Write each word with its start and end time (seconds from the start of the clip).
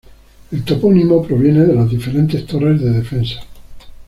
El 0.51 0.63
topónimo 0.65 1.21
proviene 1.21 1.59
de 1.63 1.75
las 1.75 1.87
diferentes 1.87 2.43
torres 2.47 2.81
de 2.81 2.89
defensa. 2.89 3.39